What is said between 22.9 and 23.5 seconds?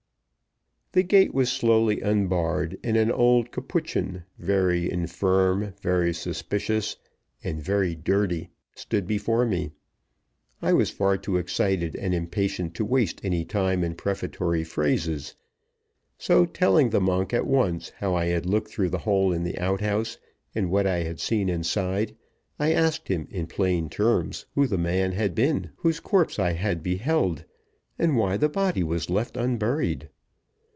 him, in